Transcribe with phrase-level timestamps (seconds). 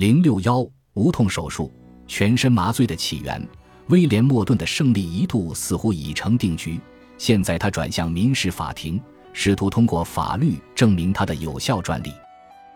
[0.00, 1.70] 零六幺无痛手术，
[2.06, 3.46] 全身麻醉的起源。
[3.88, 6.80] 威廉·莫顿的胜利一度似乎已成定局。
[7.18, 8.98] 现在他转向民事法庭，
[9.34, 12.14] 试图通过法律证明他的有效专利。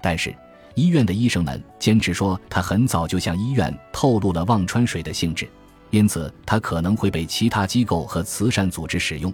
[0.00, 0.34] 但是，
[0.74, 5.46] 医院的医生们坚持说，他很早就向医院透露了忘川水的性质，
[5.90, 9.30] 因此他可能会被其他机构和慈善组织使用。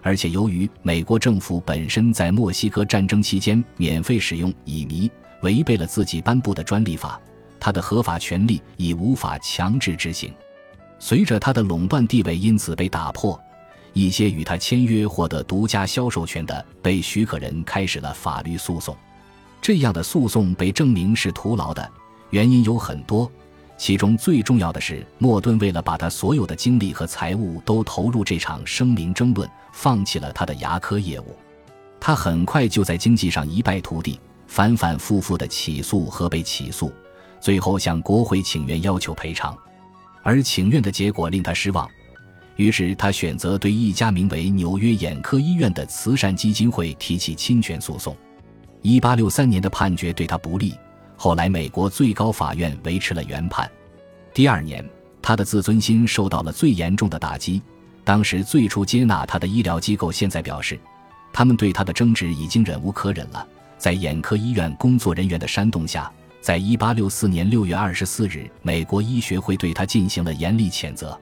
[0.00, 5.10] 而且，由于美国政府本身在墨西哥战争期间免费使用乙醚，
[5.42, 7.20] 违背了自己颁布的专利法，
[7.60, 10.32] 他的合法权利已无法强制执行。
[10.98, 13.40] 随着他的垄断地位因此被打破，
[13.92, 18.96] 一些与他签约获得独家销售权的被许可人开始了法律诉讼。
[19.60, 21.88] 这样的诉讼被证明是徒劳的，
[22.30, 23.30] 原因有很多，
[23.76, 31.36] 其中最重要的是莫顿为了把他所有的精力和财物都投入这场声明争论，放弃了他的牙科业务。
[32.00, 34.18] 他很快就在经济上一败涂地。
[34.48, 36.92] 反反复复的起诉和被起诉，
[37.38, 39.56] 最后向国会请愿要求赔偿，
[40.22, 41.88] 而请愿的结果令他失望，
[42.56, 48.16] 于是他选择对一家名为纽约眼科医院的慈善基金会提起侵权诉讼。
[48.82, 50.74] 一八六三年的判决对他不利，
[51.16, 53.70] 后来美国最高法院维持了原判。
[54.32, 54.84] 第二年，
[55.20, 57.60] 他的自尊心受到了最严重的打击。
[58.02, 60.80] 当时最初接纳他的医疗机构现在表示，
[61.32, 63.46] 他们对他的争执已经忍无可忍了。
[63.78, 71.18] 在眼科医院工作人员的煽动下，在一八六四年六月二十四日，美国医学会对他进行了严厉谴责。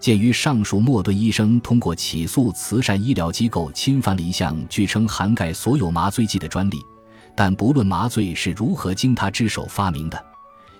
[0.00, 6.78] 鉴于上述莫顿医生通过起诉慈善医疗机构侵犯了一项据称涵盖所有麻醉剂的专利，
[7.36, 10.20] 但不论麻醉是如何经他之手发明的，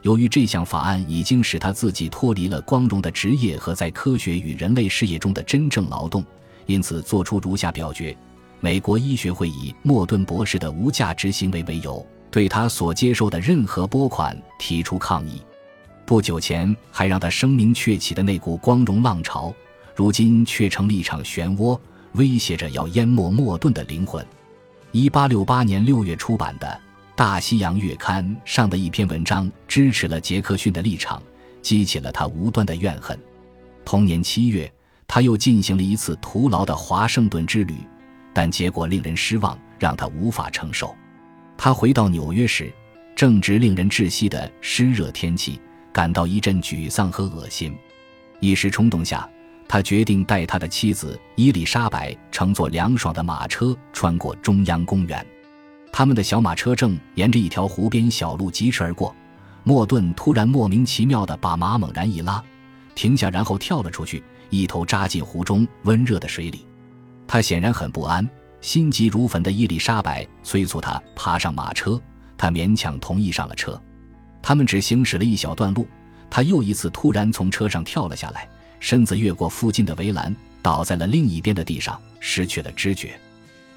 [0.00, 6.24] 由于这项法案已经使他自己脱离了光荣的职业和在科学与人类事业中的真正劳动，
[6.66, 8.16] 因此作出如下表决。
[8.64, 15.42] 美国医学会以莫顿博士的无价值行为为由，对他所接受的任何拨款提出抗议。
[16.06, 19.52] 不久前还让他声名鹊起的那股光荣浪潮，
[19.96, 21.76] 如今却成了一场漩涡，
[22.12, 24.24] 威胁着要淹没莫顿的灵魂。
[24.92, 26.66] 一八六八年六月出版的
[27.16, 31.20] 《大西洋月刊》上的一篇文章支持了杰克逊的立场，
[31.62, 33.18] 激起了他无端的怨恨。
[33.84, 34.72] 同年七月，
[35.08, 37.74] 他又进行了一次徒劳的华盛顿之旅。
[38.32, 40.94] 但结果令人失望，让他无法承受。
[41.56, 42.72] 他回到纽约时，
[43.14, 45.60] 正值令人窒息的湿热天气，
[45.92, 47.76] 感到一阵沮丧和恶心。
[48.40, 49.28] 一时冲动下，
[49.68, 55.24] 他决定带他的妻子伊丽莎白乘坐凉爽的马车穿过中央公园。
[55.92, 59.14] 他们的小马车正沿着一条湖边小路疾驰而过。
[59.62, 62.42] 莫顿突然莫名其妙地把马猛然一拉，
[62.96, 66.66] 停下，然后跳了出去，一头扎进湖中温热的水里。
[67.32, 68.28] 他显然很不安，
[68.60, 71.98] 心急如焚的伊丽莎白催促他爬上马车，
[72.36, 73.82] 他勉强同意上了车。
[74.42, 75.88] 他们只行驶了一小段路，
[76.28, 78.46] 他又一次突然从车上跳了下来，
[78.80, 83.18] 身子越过附近的围栏，倒在了另一边的地上，失去了知觉。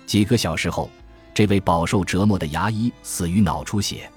[0.05, 0.89] 几个小时后，
[1.33, 4.11] 这位饱受折磨的牙医死于脑出血。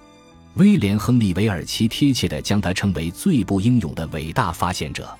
[0.54, 5.16] 威廉·亨利·韦尔奇贴切地将他称为最不英勇的伟大发现者。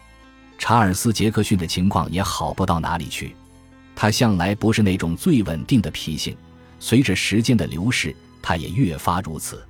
[0.59, 3.37] 查尔斯·杰克逊的情况也好不到哪里去。
[4.01, 6.37] 他向来不是那种最稳定的脾性，
[6.79, 9.67] 随着时间的流逝，他也越发如此。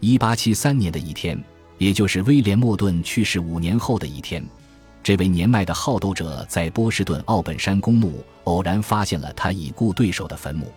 [0.00, 1.38] 一八七三年的一天，
[1.76, 4.42] 也就是威廉·莫顿去世五年后的一天，
[5.02, 10.72] 这位年迈的好斗者在波士顿奥本山公墓偶然发现了他已故对手的坟墓，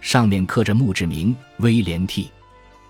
[0.00, 2.26] 上面刻着墓志铭“威廉 ·T·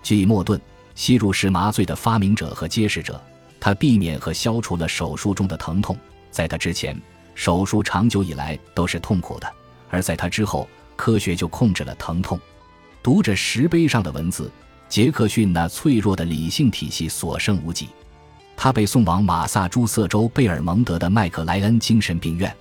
[0.01, 0.59] 即莫顿，
[0.95, 3.21] 吸入式麻醉的发明者和揭示者。
[3.59, 5.95] 他避免和消除了手术中的疼痛，
[6.31, 6.99] 在他之前。
[7.35, 9.53] 手术长久以来都是痛苦的，
[9.89, 12.39] 而在他之后，科学就控制了疼痛。
[13.03, 14.49] 读着石碑上的文字，
[14.89, 17.89] 杰克逊那脆弱的理性体系所剩无几。
[18.57, 22.55] 他被送往马萨诸塞州贝尔蒙德的麦克莱恩精神病院，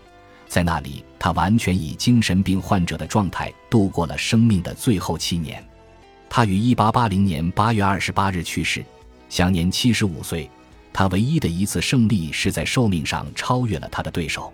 [0.49, 5.65] 在那里，他完全以精神病患者的状态度过了生命的最后七年。
[6.29, 8.84] 他于1880年8月28日去世，
[9.29, 10.51] 享年75岁。
[10.93, 14.53] 他唯一的一次胜利是在寿命上超越了他的对手。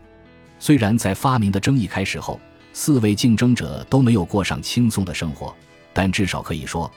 [0.61, 2.39] 虽然在发明的争议开始后，
[2.75, 5.53] 四位竞争者都没有过上轻松的生活，
[5.93, 6.89] 但至少可以说，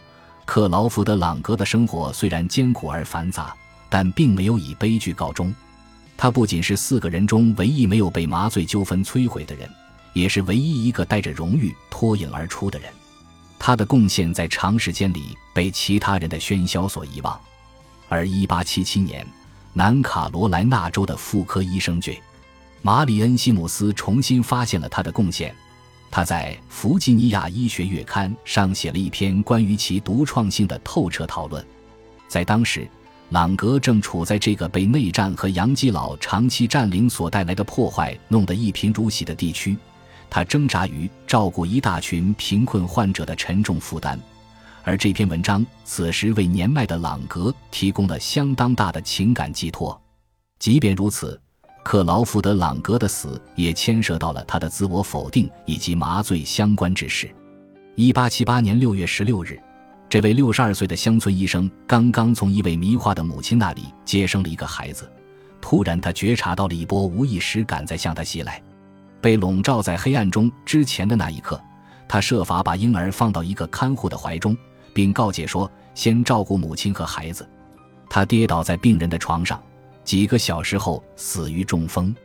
[0.44, 3.56] 克劳福德·朗格的生活虽然艰苦而繁杂，
[3.90, 5.56] 但并没有以悲剧告终。
[6.18, 9.68] 他不仅是四个人中唯一没有被麻醉纠纷摧毁的人，
[10.12, 12.92] 也是唯一一个带着荣誉脱颖而出的人。
[13.58, 17.40] 他的贡献在长时间里被其他人的喧嚣所遗忘。
[18.10, 19.26] 而1877年，
[19.72, 22.22] 南卡罗来纳州的妇科医生 J.
[22.86, 25.56] 马里恩·西姆斯重新发现了他的贡献，
[26.12, 31.66] 他在《弗吉尼亚医学月刊》上写了一篇关于其独创性的透彻讨论。
[32.28, 32.86] 在当时，
[33.30, 39.78] 朗格正处在这个被内战和洋基佬长期占领所带来的破坏弄得一贫如洗的地区，
[40.30, 44.20] 他挣扎于照顾一大群贫困患者的沉重负担。
[44.84, 49.98] 而这篇文章此时为年迈的朗格提供了相当大的情感寄托。
[50.60, 51.40] 即便如此，
[51.84, 57.30] 克劳福德·朗格的死也牵涉到了他的自我否定以及麻醉相关之事。
[57.96, 59.60] 一八七八年六月十六日，
[60.10, 65.12] 这位六十二岁的乡村医生刚刚从一位迷化的母亲那里接生了一个孩子，
[65.62, 68.62] 突然他觉察到了一波无意识感在向他袭来。
[69.22, 71.62] 被笼罩在黑暗中之前的那一刻，
[72.08, 74.58] 他设法把婴儿放到一个看护的怀中。
[74.94, 77.50] 并告诫说：“先照顾母亲和孩子。”
[78.08, 79.60] 他跌倒在病人的床上，
[80.04, 82.16] 几个小时后死于中风。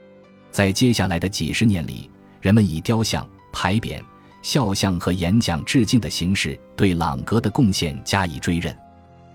[0.51, 2.11] 在接下来的几十年里，
[2.41, 4.03] 人们以雕像、牌匾、
[4.43, 8.77] 肖像和演讲致敬的形式对朗格的贡献加以追认。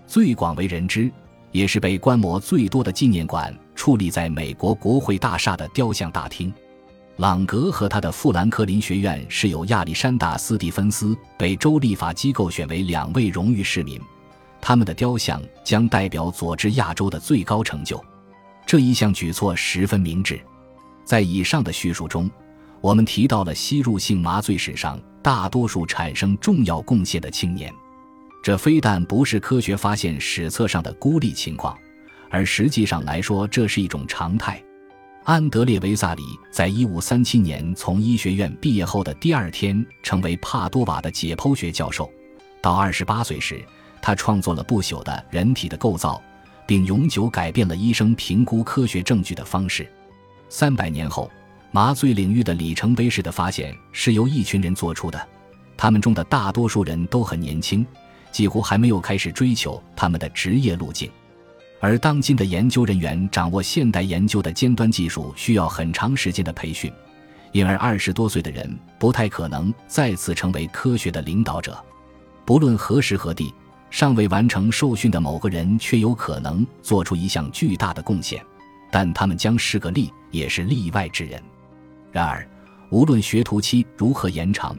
[0.08, 1.12] 最广为人知，
[1.52, 6.54] 也是被观摩最多的纪念馆，矗立在美国国会大厦的雕像大厅。
[7.18, 14.02] 朗格和他的富兰克林学院是由亚历山大·斯蒂芬斯被州立法机构选为两位荣誉市民，
[14.60, 18.04] 他们的雕像将代表佐治亚州的最高成就。
[18.66, 20.40] 这一项举措十分明智。
[21.04, 22.30] 在以上的叙述中，
[22.82, 27.74] 我们提到了吸入性麻醉史上大多数产生重要贡献的青年。
[28.42, 31.78] 这非但不是科学发现史册上的孤立情况，
[32.30, 34.62] 而实际上来说，这是一种常态。
[35.24, 42.12] 安德烈·维萨里在一五三七年从医学院毕业后的第二天，成为帕多瓦的解剖学教授。
[42.62, 43.64] 到二十八岁时，
[44.02, 46.16] 他创作了不朽的《人体的构造》，
[46.66, 49.90] 并永久改变了医生评估科学证据的方式。
[50.50, 51.30] 三百年后，
[51.72, 55.28] 麻醉领域的里程碑式的发现是由一群人做出的，
[55.76, 57.86] 他们中的大多数人都很年轻，
[58.32, 61.10] 几乎还没有开始追求他们的职业路径。
[61.80, 66.90] 而当今的研究人员掌握现代研究的尖端技术需要很长时间的培训，
[67.52, 71.78] 因而二十多岁的人不太可能再次成为科学的领导者。
[72.46, 73.54] 不论何时何地，
[73.94, 78.44] 尚未完成受训的某个人却有可能做出一项巨大的贡献，
[78.92, 81.40] 但他们将是个例，也是例外之人。
[82.12, 82.50] 然而，
[82.90, 84.76] 无论学徒期如何延长，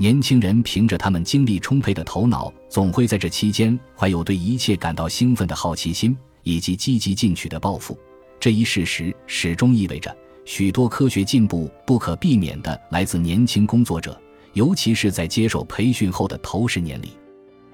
[0.00, 6.18] 年轻人凭着他们精力充沛的头脑，总会在这期间怀有对一切感到兴奋的好奇心。
[6.42, 7.96] 以及积极进取的抱负，
[8.40, 14.20] 这一事实始终意味着许多科学进步不可避免地来自年轻工作者，
[14.54, 17.12] 尤其是在接受培训后的头十年里。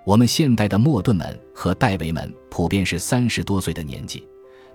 [0.04, 4.26] 我们现代的莫顿们和戴维们普遍是三十多岁的年纪，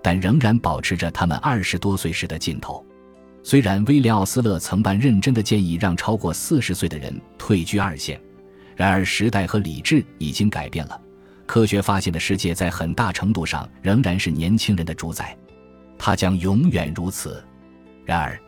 [0.01, 2.85] 但仍然保持着他们二十多岁时的劲头。
[3.43, 8.19] 虽然威廉·奥斯勒曾办认真的建议让超过四十岁的人退居二线，
[8.73, 10.99] 然而时代和理智已经改变了。
[11.45, 15.37] 科学发现的世界在很大程度上仍然是年轻人的主宰，
[15.97, 17.43] 它将永远如此。
[18.05, 18.39] 然而，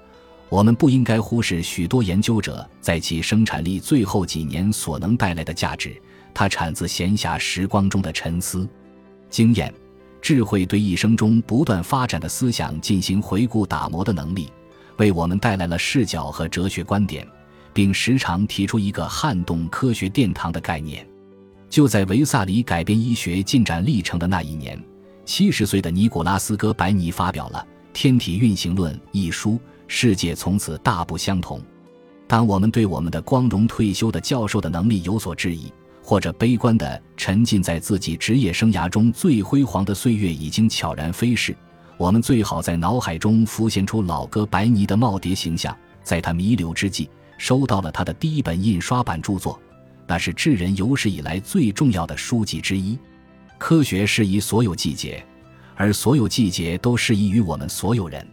[0.47, 6.01] 我们不应该忽视许多研究者在其生产力最后几年所能带来的价值。
[6.39, 8.65] 它产自闲暇时光中的沉思、
[9.29, 9.73] 经验、
[10.21, 14.49] 智慧，对一生中不断发展的思想进行回顾打磨的能力，
[14.95, 17.27] 为我们带来了视角和哲学观点，
[17.73, 21.05] 并时常提出一个撼动科学殿堂的概念。
[21.69, 24.81] 就在维萨里改变医学进展历程的那一年，
[25.25, 31.61] 七十岁的尼古拉斯·哥白尼发表了《天体运行论》一书，世界从此大不相同。
[32.29, 35.69] 当我们对我们的光荣退休的教授的能力有所质疑，
[36.09, 41.55] 或者悲观地沉浸在自己职业生涯中最辉煌的岁月已经悄然飞逝，
[41.97, 45.77] 我们最好在脑海中浮现出老哥白尼的耄耋形象。
[46.01, 49.61] 在他弥留之际，收到了他的第一本印刷版著作。
[50.07, 52.97] 那是智人有史以来最重要的书籍之一。
[53.59, 55.23] 科学适宜所有季节，
[55.75, 58.27] 而所有季节都适宜于我们所有人。